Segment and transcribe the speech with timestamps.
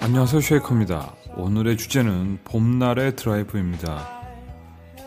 [0.00, 1.14] 안녕하세요 쉐이커입니다.
[1.36, 4.22] 오늘의 주제는 봄날의 드라이브입니다.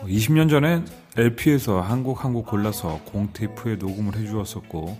[0.04, 4.98] 20년 전엔 LP에서 한곡 한 곡 골라서 공테이프에 녹음을 해주었었고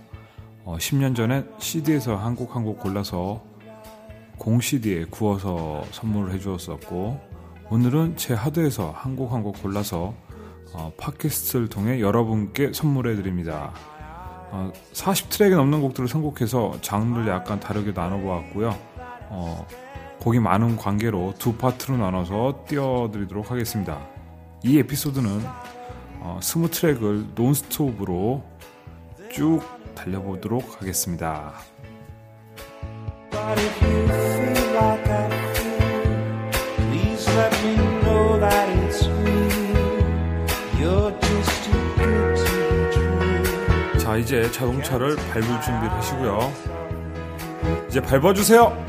[0.65, 3.43] 10년 전엔 CD에서 한곡 한 곡 골라서
[4.39, 7.19] 공 CD에 구워서 선물을 해주었었고
[7.69, 10.15] 오늘은 제 하드에서 한 곡 한 곡 골라서
[10.73, 13.71] 어, 팟캐스트를 통해 여러분께 선물해 드립니다.
[14.49, 18.75] 어, 40트랙이 넘는 곡들을 선곡해서 장르를 약간 다르게 나눠보았고요.
[19.29, 19.67] 어,
[20.19, 23.99] 곡이 많은 관계로 두 파트로 나눠서 띄워드리도록 하겠습니다.
[24.63, 25.41] 이 에피소드는
[26.19, 28.43] 어, 스무 트랙을 논스톱으로
[29.31, 29.61] 쭉
[29.95, 31.53] 달려보도록 하겠습니다.
[44.17, 46.51] 자, 이제 자동차를 밟을 준비를 하시고요.
[47.87, 48.85] 이제 밟아주세요!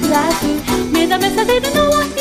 [0.00, 0.54] exactly.
[0.92, 2.19] May the message even know what